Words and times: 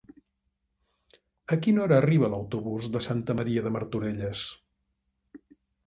A 1.55 1.59
quina 1.67 1.83
hora 1.85 2.01
arriba 2.03 2.31
l'autobús 2.33 2.89
de 2.97 3.05
Santa 3.11 3.39
Maria 3.43 3.67
de 3.69 3.77
Martorelles? 3.79 4.47